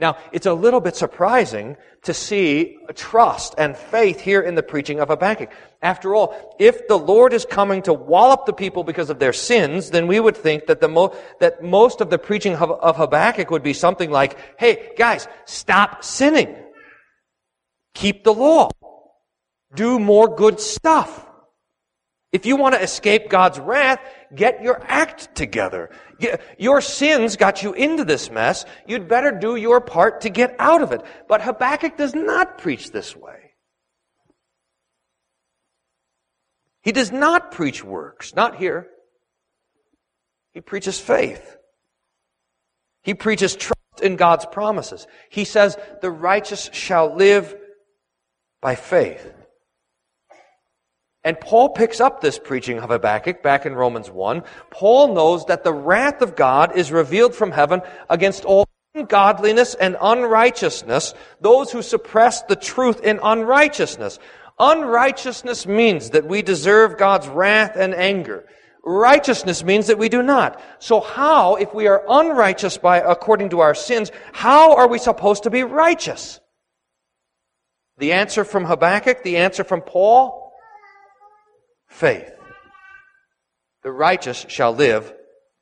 Now, 0.00 0.16
it's 0.32 0.46
a 0.46 0.54
little 0.54 0.80
bit 0.80 0.96
surprising 0.96 1.76
to 2.02 2.14
see 2.14 2.78
trust 2.94 3.54
and 3.58 3.76
faith 3.76 4.20
here 4.20 4.40
in 4.40 4.56
the 4.56 4.62
preaching 4.62 4.98
of 4.98 5.08
Habakkuk. 5.08 5.50
After 5.82 6.14
all, 6.14 6.56
if 6.58 6.88
the 6.88 6.98
Lord 6.98 7.32
is 7.32 7.44
coming 7.44 7.82
to 7.82 7.92
wallop 7.92 8.46
the 8.46 8.52
people 8.52 8.82
because 8.82 9.10
of 9.10 9.20
their 9.20 9.32
sins, 9.32 9.90
then 9.90 10.08
we 10.08 10.18
would 10.18 10.36
think 10.36 10.66
that 10.66 10.80
the 10.80 10.88
mo- 10.88 11.16
that 11.38 11.62
most 11.62 12.00
of 12.00 12.10
the 12.10 12.18
preaching 12.18 12.54
of, 12.54 12.70
of 12.70 12.96
Habakkuk 12.96 13.50
would 13.50 13.62
be 13.62 13.72
something 13.72 14.10
like, 14.10 14.36
"Hey, 14.58 14.90
guys, 14.96 15.28
stop 15.44 16.02
sinning. 16.02 16.56
Keep 17.94 18.24
the 18.24 18.34
law. 18.34 18.70
Do 19.74 19.98
more 19.98 20.34
good 20.34 20.58
stuff." 20.58 21.28
If 22.32 22.46
you 22.46 22.56
want 22.56 22.74
to 22.74 22.82
escape 22.82 23.28
God's 23.28 23.60
wrath, 23.60 24.00
get 24.34 24.62
your 24.62 24.82
act 24.88 25.34
together. 25.34 25.90
Your 26.58 26.80
sins 26.80 27.36
got 27.36 27.62
you 27.62 27.74
into 27.74 28.04
this 28.04 28.30
mess. 28.30 28.64
You'd 28.86 29.06
better 29.06 29.30
do 29.30 29.54
your 29.54 29.82
part 29.82 30.22
to 30.22 30.30
get 30.30 30.56
out 30.58 30.80
of 30.80 30.92
it. 30.92 31.02
But 31.28 31.42
Habakkuk 31.42 31.98
does 31.98 32.14
not 32.14 32.56
preach 32.56 32.90
this 32.90 33.14
way. 33.14 33.52
He 36.82 36.92
does 36.92 37.12
not 37.12 37.52
preach 37.52 37.84
works. 37.84 38.34
Not 38.34 38.56
here. 38.56 38.88
He 40.52 40.62
preaches 40.62 40.98
faith. 40.98 41.56
He 43.02 43.12
preaches 43.12 43.54
trust 43.54 43.76
in 44.02 44.16
God's 44.16 44.46
promises. 44.46 45.06
He 45.28 45.44
says, 45.44 45.76
the 46.00 46.10
righteous 46.10 46.70
shall 46.72 47.14
live 47.14 47.54
by 48.62 48.74
faith. 48.74 49.32
And 51.24 51.38
Paul 51.38 51.68
picks 51.68 52.00
up 52.00 52.20
this 52.20 52.38
preaching 52.38 52.78
of 52.78 52.90
Habakkuk 52.90 53.42
back 53.42 53.64
in 53.64 53.74
Romans 53.74 54.10
1. 54.10 54.42
Paul 54.70 55.14
knows 55.14 55.44
that 55.46 55.62
the 55.62 55.72
wrath 55.72 56.20
of 56.20 56.34
God 56.34 56.76
is 56.76 56.90
revealed 56.90 57.34
from 57.34 57.52
heaven 57.52 57.80
against 58.10 58.44
all 58.44 58.66
ungodliness 58.94 59.74
and 59.74 59.96
unrighteousness, 60.00 61.14
those 61.40 61.70
who 61.70 61.80
suppress 61.80 62.42
the 62.42 62.56
truth 62.56 63.00
in 63.00 63.20
unrighteousness. 63.22 64.18
Unrighteousness 64.58 65.66
means 65.66 66.10
that 66.10 66.26
we 66.26 66.42
deserve 66.42 66.98
God's 66.98 67.28
wrath 67.28 67.76
and 67.76 67.94
anger. 67.94 68.44
Righteousness 68.84 69.62
means 69.62 69.86
that 69.86 69.98
we 69.98 70.08
do 70.08 70.22
not. 70.22 70.60
So 70.80 71.00
how, 71.00 71.54
if 71.54 71.72
we 71.72 71.86
are 71.86 72.04
unrighteous 72.06 72.78
by, 72.78 72.98
according 72.98 73.50
to 73.50 73.60
our 73.60 73.76
sins, 73.76 74.10
how 74.32 74.74
are 74.74 74.88
we 74.88 74.98
supposed 74.98 75.44
to 75.44 75.50
be 75.50 75.62
righteous? 75.62 76.40
The 77.98 78.12
answer 78.12 78.44
from 78.44 78.64
Habakkuk, 78.64 79.22
the 79.22 79.36
answer 79.36 79.62
from 79.62 79.82
Paul, 79.82 80.41
faith. 81.92 82.30
The 83.82 83.92
righteous 83.92 84.46
shall 84.48 84.74
live 84.74 85.12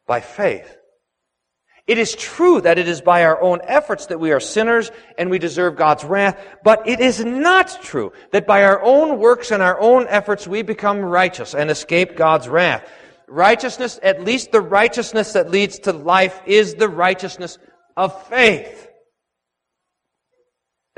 by 0.06 0.20
faith. 0.20 0.76
It 1.86 1.98
is 1.98 2.14
true 2.14 2.60
that 2.60 2.78
it 2.78 2.86
is 2.86 3.00
by 3.00 3.24
our 3.24 3.40
own 3.40 3.60
efforts 3.64 4.06
that 4.06 4.20
we 4.20 4.30
are 4.30 4.40
sinners 4.40 4.92
and 5.18 5.28
we 5.28 5.38
deserve 5.38 5.76
God's 5.76 6.04
wrath, 6.04 6.38
but 6.62 6.86
it 6.86 7.00
is 7.00 7.24
not 7.24 7.82
true 7.82 8.12
that 8.32 8.46
by 8.46 8.64
our 8.64 8.80
own 8.82 9.18
works 9.18 9.50
and 9.50 9.62
our 9.62 9.80
own 9.80 10.06
efforts 10.08 10.46
we 10.46 10.62
become 10.62 11.00
righteous 11.00 11.54
and 11.54 11.70
escape 11.70 12.16
God's 12.16 12.48
wrath. 12.48 12.88
Righteousness, 13.26 13.98
at 14.02 14.22
least 14.22 14.52
the 14.52 14.60
righteousness 14.60 15.32
that 15.32 15.50
leads 15.50 15.80
to 15.80 15.92
life, 15.92 16.40
is 16.46 16.74
the 16.74 16.88
righteousness 16.88 17.58
of 17.96 18.26
faith. 18.26 18.89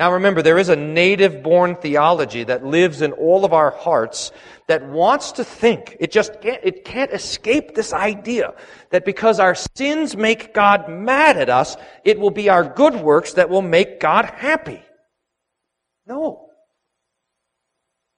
Now 0.02 0.14
remember, 0.14 0.42
there 0.42 0.58
is 0.58 0.68
a 0.68 0.74
native 0.74 1.44
born 1.44 1.76
theology 1.76 2.42
that 2.42 2.66
lives 2.66 3.02
in 3.02 3.12
all 3.12 3.44
of 3.44 3.52
our 3.52 3.70
hearts 3.70 4.32
that 4.66 4.84
wants 4.84 5.30
to 5.30 5.44
think, 5.44 5.96
it 6.00 6.10
just 6.10 6.40
can't, 6.40 6.58
it 6.64 6.84
can't 6.84 7.12
escape 7.12 7.76
this 7.76 7.92
idea 7.92 8.52
that 8.90 9.04
because 9.04 9.38
our 9.38 9.54
sins 9.54 10.16
make 10.16 10.54
God 10.54 10.88
mad 10.88 11.36
at 11.36 11.48
us, 11.48 11.76
it 12.02 12.18
will 12.18 12.32
be 12.32 12.48
our 12.48 12.64
good 12.64 12.96
works 12.96 13.34
that 13.34 13.48
will 13.48 13.62
make 13.62 14.00
God 14.00 14.24
happy. 14.24 14.82
No. 16.04 16.48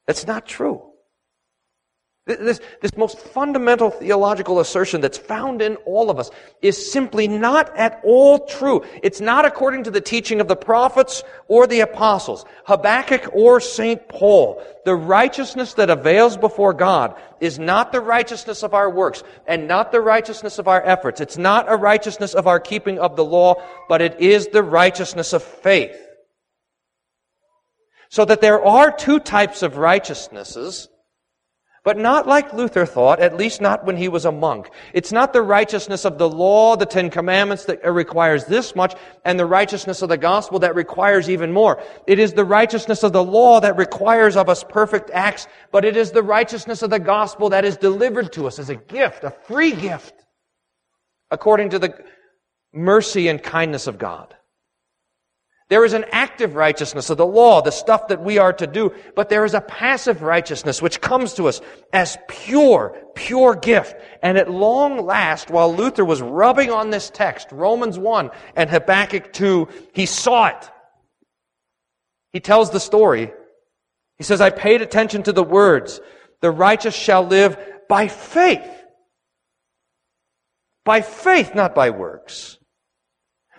That's 0.06 0.26
not 0.26 0.46
true. 0.46 0.93
This, 2.26 2.62
this 2.80 2.96
most 2.96 3.18
fundamental 3.18 3.90
theological 3.90 4.58
assertion 4.58 5.02
that's 5.02 5.18
found 5.18 5.60
in 5.60 5.76
all 5.84 6.08
of 6.08 6.18
us 6.18 6.30
is 6.62 6.90
simply 6.90 7.28
not 7.28 7.76
at 7.76 8.00
all 8.02 8.46
true. 8.46 8.82
It's 9.02 9.20
not 9.20 9.44
according 9.44 9.84
to 9.84 9.90
the 9.90 10.00
teaching 10.00 10.40
of 10.40 10.48
the 10.48 10.56
prophets 10.56 11.22
or 11.48 11.66
the 11.66 11.80
apostles, 11.80 12.46
Habakkuk 12.64 13.28
or 13.34 13.60
St. 13.60 14.08
Paul. 14.08 14.62
The 14.86 14.94
righteousness 14.94 15.74
that 15.74 15.90
avails 15.90 16.38
before 16.38 16.72
God 16.72 17.14
is 17.40 17.58
not 17.58 17.92
the 17.92 18.00
righteousness 18.00 18.62
of 18.62 18.72
our 18.72 18.88
works 18.88 19.22
and 19.46 19.68
not 19.68 19.92
the 19.92 20.00
righteousness 20.00 20.58
of 20.58 20.66
our 20.66 20.82
efforts. 20.82 21.20
It's 21.20 21.36
not 21.36 21.70
a 21.70 21.76
righteousness 21.76 22.32
of 22.32 22.46
our 22.46 22.58
keeping 22.58 22.98
of 22.98 23.16
the 23.16 23.24
law, 23.24 23.62
but 23.86 24.00
it 24.00 24.18
is 24.18 24.46
the 24.46 24.62
righteousness 24.62 25.34
of 25.34 25.42
faith. 25.42 26.00
So 28.08 28.24
that 28.24 28.40
there 28.40 28.64
are 28.64 28.90
two 28.90 29.20
types 29.20 29.62
of 29.62 29.76
righteousnesses 29.76 30.88
but 31.84 31.98
not 31.98 32.26
like 32.26 32.52
Luther 32.54 32.86
thought, 32.86 33.20
at 33.20 33.36
least 33.36 33.60
not 33.60 33.84
when 33.84 33.96
he 33.96 34.08
was 34.08 34.24
a 34.24 34.32
monk. 34.32 34.70
It's 34.94 35.12
not 35.12 35.34
the 35.34 35.42
righteousness 35.42 36.06
of 36.06 36.16
the 36.16 36.28
law, 36.28 36.76
the 36.76 36.86
Ten 36.86 37.10
Commandments 37.10 37.66
that 37.66 37.84
requires 37.84 38.46
this 38.46 38.74
much, 38.74 38.94
and 39.24 39.38
the 39.38 39.46
righteousness 39.46 40.00
of 40.00 40.08
the 40.08 40.16
gospel 40.16 40.58
that 40.60 40.74
requires 40.74 41.28
even 41.28 41.52
more. 41.52 41.82
It 42.06 42.18
is 42.18 42.32
the 42.32 42.44
righteousness 42.44 43.02
of 43.02 43.12
the 43.12 43.22
law 43.22 43.60
that 43.60 43.76
requires 43.76 44.34
of 44.36 44.48
us 44.48 44.64
perfect 44.64 45.10
acts, 45.10 45.46
but 45.70 45.84
it 45.84 45.96
is 45.96 46.10
the 46.10 46.22
righteousness 46.22 46.82
of 46.82 46.88
the 46.88 46.98
gospel 46.98 47.50
that 47.50 47.66
is 47.66 47.76
delivered 47.76 48.32
to 48.32 48.46
us 48.46 48.58
as 48.58 48.70
a 48.70 48.76
gift, 48.76 49.22
a 49.22 49.30
free 49.30 49.72
gift, 49.72 50.14
according 51.30 51.68
to 51.70 51.78
the 51.78 51.94
mercy 52.72 53.28
and 53.28 53.42
kindness 53.42 53.86
of 53.86 53.98
God. 53.98 54.34
There 55.70 55.84
is 55.84 55.94
an 55.94 56.04
active 56.12 56.56
righteousness 56.56 57.08
of 57.08 57.16
the 57.16 57.26
law, 57.26 57.62
the 57.62 57.70
stuff 57.70 58.08
that 58.08 58.22
we 58.22 58.36
are 58.36 58.52
to 58.52 58.66
do, 58.66 58.92
but 59.16 59.30
there 59.30 59.46
is 59.46 59.54
a 59.54 59.62
passive 59.62 60.20
righteousness 60.20 60.82
which 60.82 61.00
comes 61.00 61.32
to 61.34 61.48
us 61.48 61.62
as 61.92 62.18
pure, 62.28 62.94
pure 63.14 63.54
gift. 63.54 63.96
And 64.22 64.36
at 64.36 64.50
long 64.50 65.06
last, 65.06 65.48
while 65.48 65.74
Luther 65.74 66.04
was 66.04 66.20
rubbing 66.20 66.70
on 66.70 66.90
this 66.90 67.08
text, 67.08 67.48
Romans 67.50 67.98
1 67.98 68.30
and 68.56 68.68
Habakkuk 68.68 69.32
2, 69.32 69.68
he 69.94 70.04
saw 70.04 70.48
it. 70.48 70.70
He 72.34 72.40
tells 72.40 72.70
the 72.70 72.80
story. 72.80 73.32
He 74.18 74.24
says, 74.24 74.42
I 74.42 74.50
paid 74.50 74.82
attention 74.82 75.22
to 75.22 75.32
the 75.32 75.42
words, 75.42 75.98
the 76.42 76.50
righteous 76.50 76.94
shall 76.94 77.26
live 77.26 77.56
by 77.88 78.08
faith. 78.08 78.70
By 80.84 81.00
faith, 81.00 81.54
not 81.54 81.74
by 81.74 81.88
works. 81.88 82.58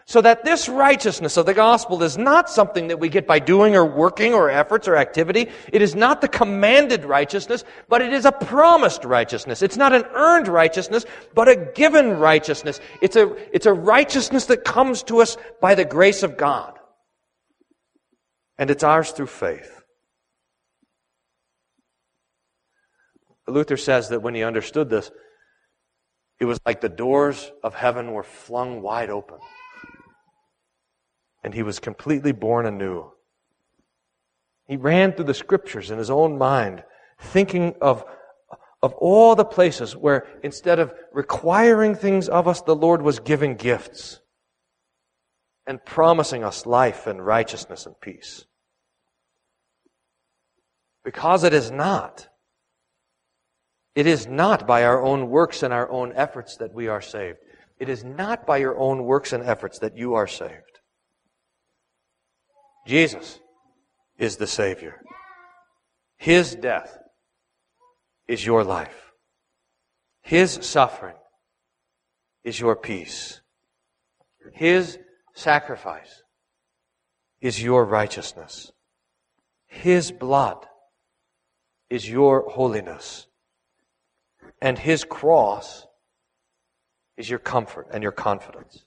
So 0.07 0.21
that 0.21 0.45
this 0.45 0.69
righteousness 0.69 1.35
of 1.35 1.47
the 1.47 1.55
gospel 1.55 2.03
is 2.03 2.15
not 2.15 2.47
something 2.47 2.89
that 2.89 2.99
we 2.99 3.09
get 3.09 3.25
by 3.25 3.39
doing 3.39 3.75
or 3.75 3.83
working 3.83 4.35
or 4.35 4.51
efforts 4.51 4.87
or 4.87 4.95
activity. 4.95 5.49
It 5.73 5.81
is 5.81 5.95
not 5.95 6.21
the 6.21 6.27
commanded 6.27 7.05
righteousness, 7.05 7.63
but 7.89 8.03
it 8.03 8.13
is 8.13 8.23
a 8.23 8.31
promised 8.31 9.03
righteousness. 9.03 9.63
It's 9.63 9.77
not 9.77 9.93
an 9.93 10.03
earned 10.13 10.47
righteousness, 10.47 11.05
but 11.33 11.47
a 11.47 11.55
given 11.55 12.19
righteousness. 12.19 12.79
It's 13.01 13.15
a, 13.15 13.33
it's 13.53 13.65
a 13.65 13.73
righteousness 13.73 14.45
that 14.45 14.63
comes 14.63 15.01
to 15.03 15.21
us 15.21 15.37
by 15.59 15.73
the 15.73 15.85
grace 15.85 16.21
of 16.21 16.37
God. 16.37 16.77
And 18.59 18.69
it's 18.69 18.83
ours 18.83 19.09
through 19.09 19.27
faith. 19.27 19.71
Luther 23.47 23.77
says 23.77 24.09
that 24.09 24.21
when 24.21 24.35
he 24.35 24.43
understood 24.43 24.87
this, 24.87 25.09
it 26.39 26.45
was 26.45 26.59
like 26.63 26.81
the 26.81 26.89
doors 26.89 27.51
of 27.63 27.73
heaven 27.73 28.11
were 28.11 28.23
flung 28.23 28.83
wide 28.83 29.09
open 29.09 29.39
and 31.45 31.53
he 31.53 31.61
was 31.61 31.79
completely 31.79 32.31
born 32.31 32.65
anew. 32.65 33.11
He 34.67 34.77
ran 34.77 35.13
through 35.13 35.25
the 35.25 35.35
scriptures 35.35 35.91
in 35.91 35.99
his 35.99 36.09
own 36.09 36.39
mind, 36.39 36.83
thinking 37.21 37.75
of, 37.81 38.03
of 38.81 38.95
all 38.95 39.35
the 39.35 39.45
places 39.45 39.95
where 39.95 40.25
instead 40.41 40.79
of 40.79 40.91
requiring 41.13 41.93
things 41.93 42.27
of 42.27 42.47
us, 42.47 42.61
the 42.61 42.75
Lord 42.75 43.03
was 43.03 43.19
giving 43.19 43.57
gifts 43.57 44.21
and 45.67 45.85
promising 45.85 46.43
us 46.43 46.65
life 46.65 47.05
and 47.05 47.23
righteousness 47.23 47.85
and 47.85 47.93
peace. 48.01 48.45
Because 51.03 51.43
it 51.43 51.53
is 51.53 51.69
not. 51.69 52.27
It 53.93 54.07
is 54.07 54.25
not 54.25 54.65
by 54.65 54.83
our 54.83 54.99
own 54.99 55.29
works 55.29 55.61
and 55.61 55.71
our 55.71 55.91
own 55.91 56.11
efforts 56.15 56.57
that 56.57 56.73
we 56.73 56.87
are 56.87 57.01
saved. 57.01 57.37
It 57.79 57.87
is 57.87 58.03
not 58.03 58.47
by 58.47 58.57
your 58.57 58.79
own 58.79 59.03
works 59.03 59.31
and 59.31 59.43
efforts 59.43 59.77
that 59.79 59.95
you 59.95 60.15
are 60.15 60.25
saved. 60.25 60.74
Jesus 62.85 63.39
is 64.17 64.37
the 64.37 64.47
Savior. 64.47 65.01
His 66.17 66.55
death 66.55 66.97
is 68.27 68.45
your 68.45 68.63
life. 68.63 69.11
His 70.21 70.59
suffering 70.61 71.15
is 72.43 72.59
your 72.59 72.75
peace. 72.75 73.41
His 74.53 74.97
sacrifice 75.33 76.23
is 77.41 77.61
your 77.61 77.85
righteousness. 77.85 78.71
His 79.67 80.11
blood 80.11 80.65
is 81.89 82.09
your 82.09 82.49
holiness. 82.49 83.27
And 84.61 84.79
His 84.79 85.03
cross 85.03 85.85
is 87.17 87.29
your 87.29 87.39
comfort 87.39 87.87
and 87.91 88.01
your 88.01 88.11
confidence 88.11 88.85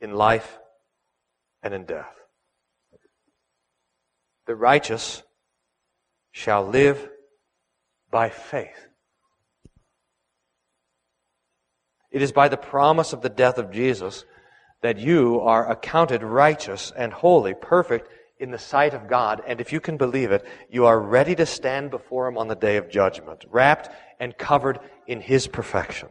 in 0.00 0.12
life 0.12 0.58
and 1.62 1.74
in 1.74 1.84
death. 1.84 2.14
The 4.48 4.56
righteous 4.56 5.22
shall 6.32 6.66
live 6.66 7.10
by 8.10 8.30
faith. 8.30 8.88
It 12.10 12.22
is 12.22 12.32
by 12.32 12.48
the 12.48 12.56
promise 12.56 13.12
of 13.12 13.20
the 13.20 13.28
death 13.28 13.58
of 13.58 13.70
Jesus 13.70 14.24
that 14.80 14.96
you 14.96 15.40
are 15.40 15.70
accounted 15.70 16.22
righteous 16.22 16.90
and 16.96 17.12
holy, 17.12 17.52
perfect 17.52 18.08
in 18.40 18.50
the 18.50 18.58
sight 18.58 18.94
of 18.94 19.06
God. 19.06 19.42
And 19.46 19.60
if 19.60 19.70
you 19.70 19.80
can 19.80 19.98
believe 19.98 20.32
it, 20.32 20.46
you 20.70 20.86
are 20.86 20.98
ready 20.98 21.34
to 21.34 21.44
stand 21.44 21.90
before 21.90 22.26
Him 22.26 22.38
on 22.38 22.48
the 22.48 22.54
day 22.56 22.78
of 22.78 22.88
judgment, 22.88 23.44
wrapped 23.50 23.90
and 24.18 24.38
covered 24.38 24.80
in 25.06 25.20
His 25.20 25.46
perfection. 25.46 26.08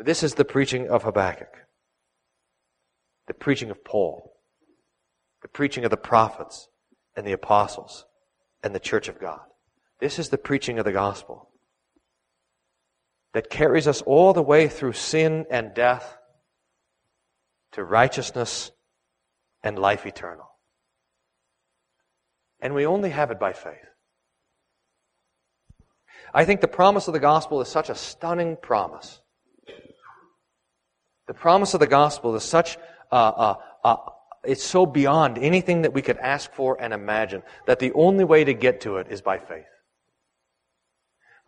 This 0.00 0.24
is 0.24 0.34
the 0.34 0.44
preaching 0.44 0.88
of 0.88 1.04
Habakkuk, 1.04 1.56
the 3.28 3.34
preaching 3.34 3.70
of 3.70 3.84
Paul, 3.84 4.35
the 5.46 5.50
preaching 5.50 5.84
of 5.84 5.92
the 5.92 5.96
prophets 5.96 6.68
and 7.14 7.24
the 7.24 7.30
apostles 7.30 8.04
and 8.64 8.74
the 8.74 8.80
church 8.80 9.06
of 9.06 9.20
God. 9.20 9.38
This 10.00 10.18
is 10.18 10.28
the 10.28 10.38
preaching 10.38 10.80
of 10.80 10.84
the 10.84 10.90
gospel 10.90 11.50
that 13.32 13.48
carries 13.48 13.86
us 13.86 14.02
all 14.02 14.32
the 14.32 14.42
way 14.42 14.66
through 14.66 14.94
sin 14.94 15.46
and 15.48 15.72
death 15.72 16.18
to 17.70 17.84
righteousness 17.84 18.72
and 19.62 19.78
life 19.78 20.04
eternal. 20.04 20.48
And 22.58 22.74
we 22.74 22.84
only 22.84 23.10
have 23.10 23.30
it 23.30 23.38
by 23.38 23.52
faith. 23.52 23.76
I 26.34 26.44
think 26.44 26.60
the 26.60 26.66
promise 26.66 27.06
of 27.06 27.14
the 27.14 27.20
gospel 27.20 27.60
is 27.60 27.68
such 27.68 27.88
a 27.88 27.94
stunning 27.94 28.56
promise. 28.60 29.20
The 31.28 31.34
promise 31.34 31.72
of 31.72 31.78
the 31.78 31.86
gospel 31.86 32.34
is 32.34 32.42
such, 32.42 32.78
a, 33.12 33.14
uh, 33.14 33.54
uh, 33.84 33.94
it's 34.48 34.64
so 34.64 34.86
beyond 34.86 35.38
anything 35.38 35.82
that 35.82 35.92
we 35.92 36.02
could 36.02 36.18
ask 36.18 36.52
for 36.52 36.80
and 36.80 36.92
imagine 36.92 37.42
that 37.66 37.78
the 37.78 37.92
only 37.92 38.24
way 38.24 38.44
to 38.44 38.54
get 38.54 38.80
to 38.82 38.96
it 38.96 39.08
is 39.10 39.20
by 39.20 39.38
faith. 39.38 39.66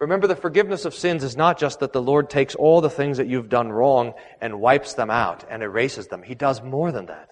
Remember, 0.00 0.28
the 0.28 0.37
forgiveness 0.37 0.85
of 0.85 0.95
sins 0.95 1.25
is 1.25 1.37
not 1.37 1.59
just 1.59 1.81
that 1.81 1.93
the 1.93 2.02
Lord 2.02 2.31
takes 2.31 2.55
all 2.55 2.81
the 2.81 2.90
things 2.90 3.17
that 3.17 3.26
you've 3.26 3.49
done 3.49 3.73
wrong 3.73 4.14
and 4.40 4.61
wipes 4.61 4.95
them 4.95 5.11
out 5.11 5.45
and 5.50 5.62
erases 5.62 6.07
them. 6.07 6.23
He 6.23 6.37
does 6.37 6.62
more 6.62 6.93
than 6.93 7.07
that. 7.07 7.31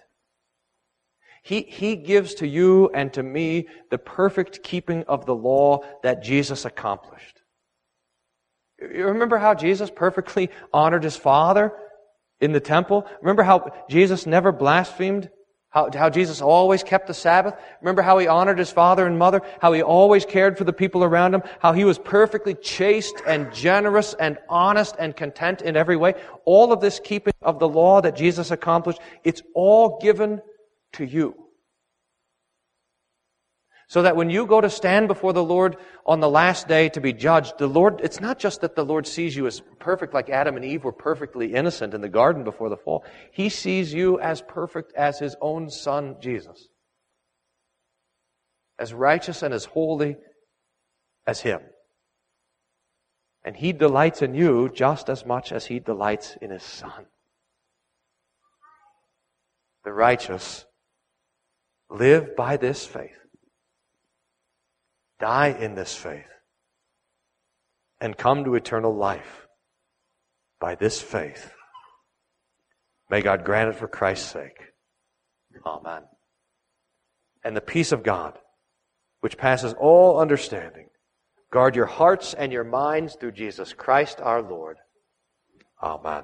He, 1.43 1.61
he 1.61 1.95
gives 1.95 2.35
to 2.35 2.47
you 2.47 2.89
and 2.93 3.13
to 3.13 3.23
me 3.23 3.67
the 3.89 3.97
perfect 3.97 4.63
keeping 4.63 5.03
of 5.03 5.25
the 5.25 5.35
law 5.35 5.79
that 6.03 6.21
Jesus 6.21 6.65
accomplished. 6.65 7.41
You 8.81 9.05
remember 9.05 9.37
how 9.37 9.53
Jesus 9.53 9.89
perfectly 9.89 10.49
honored 10.73 11.05
his 11.05 11.15
Father 11.15 11.71
in 12.41 12.51
the 12.51 12.59
temple? 12.59 13.07
Remember 13.21 13.43
how 13.43 13.71
Jesus 13.89 14.25
never 14.25 14.51
blasphemed 14.51 15.29
how, 15.69 15.89
how, 15.93 16.09
Jesus 16.09 16.41
always 16.41 16.81
kept 16.81 17.07
the 17.07 17.13
Sabbath. 17.13 17.53
Remember 17.81 18.01
how 18.01 18.17
he 18.17 18.27
honored 18.27 18.57
his 18.57 18.71
father 18.71 19.05
and 19.05 19.19
mother? 19.19 19.41
How 19.59 19.73
he 19.73 19.83
always 19.83 20.25
cared 20.25 20.57
for 20.57 20.63
the 20.63 20.73
people 20.73 21.03
around 21.03 21.35
him? 21.35 21.43
How 21.59 21.73
he 21.73 21.83
was 21.83 21.99
perfectly 21.99 22.53
chaste 22.55 23.21
and 23.27 23.53
generous 23.53 24.13
and 24.13 24.37
honest 24.49 24.95
and 24.97 25.15
content 25.15 25.61
in 25.61 25.75
every 25.75 25.97
way? 25.97 26.15
All 26.45 26.71
of 26.71 26.79
this 26.79 27.01
keeping 27.03 27.33
of 27.41 27.59
the 27.59 27.67
law 27.67 27.99
that 28.01 28.15
Jesus 28.15 28.49
accomplished, 28.49 28.99
it's 29.25 29.41
all 29.53 29.99
given 30.01 30.41
to 30.93 31.05
you. 31.05 31.46
So 33.89 34.01
that 34.01 34.17
when 34.17 34.29
you 34.29 34.45
go 34.45 34.59
to 34.59 34.69
stand 34.69 35.07
before 35.07 35.31
the 35.31 35.43
Lord 35.43 35.77
on 36.05 36.19
the 36.19 36.29
last 36.29 36.67
day 36.67 36.89
to 36.89 36.99
be 36.99 37.13
judged, 37.13 37.57
the 37.57 37.67
Lord, 37.67 38.01
it's 38.03 38.19
not 38.19 38.37
just 38.37 38.59
that 38.61 38.75
the 38.75 38.83
Lord 38.83 39.07
sees 39.07 39.33
you 39.33 39.47
as 39.47 39.61
perfect 39.79 40.13
like 40.13 40.29
Adam 40.29 40.57
and 40.57 40.65
Eve 40.65 40.83
were 40.83 40.91
perfectly 40.91 41.53
innocent 41.53 41.93
in 41.93 42.01
the 42.01 42.09
garden 42.09 42.43
before 42.43 42.69
the 42.69 42.75
fall. 42.75 43.05
He 43.31 43.47
sees 43.47 43.93
you 43.93 44.19
as 44.19 44.41
perfect 44.41 44.93
as 44.93 45.19
His 45.19 45.37
own 45.39 45.69
Son, 45.69 46.17
Jesus. 46.19 46.67
As 48.77 48.93
righteous 48.93 49.41
and 49.41 49.53
as 49.53 49.63
holy 49.63 50.17
as 51.25 51.39
Him. 51.39 51.61
And 53.45 53.55
He 53.55 53.71
delights 53.71 54.21
in 54.21 54.35
you 54.35 54.67
just 54.67 55.09
as 55.09 55.25
much 55.25 55.53
as 55.53 55.65
He 55.65 55.79
delights 55.79 56.35
in 56.41 56.51
His 56.51 56.63
Son. 56.63 57.05
The 59.85 59.93
righteous 59.93 60.65
live 61.89 62.35
by 62.35 62.57
this 62.57 62.85
faith 62.85 63.26
die 65.19 65.49
in 65.59 65.75
this 65.75 65.95
faith, 65.95 66.25
and 67.99 68.17
come 68.17 68.43
to 68.43 68.55
eternal 68.55 68.95
life 68.95 69.47
by 70.59 70.75
this 70.75 71.01
faith. 71.01 71.53
May 73.09 73.21
God 73.21 73.45
grant 73.45 73.69
it 73.69 73.75
for 73.75 73.87
Christ's 73.87 74.31
sake. 74.31 74.59
Amen. 75.65 76.03
And 77.43 77.55
the 77.55 77.61
peace 77.61 77.91
of 77.91 78.03
God, 78.03 78.37
which 79.21 79.37
passes 79.37 79.73
all 79.73 80.19
understanding, 80.19 80.87
guard 81.51 81.75
your 81.75 81.85
hearts 81.85 82.33
and 82.33 82.51
your 82.51 82.63
minds 82.63 83.15
through 83.15 83.31
Jesus 83.31 83.73
Christ 83.73 84.19
our 84.21 84.41
Lord. 84.41 84.77
Amen. 85.81 86.23